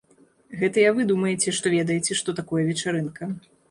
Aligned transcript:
Гэтыя 0.61 0.93
вы 0.95 1.05
думаеце, 1.13 1.55
што 1.61 1.75
ведаеце, 1.77 2.11
што 2.25 2.39
такое 2.43 2.69
вечарынка. 2.75 3.35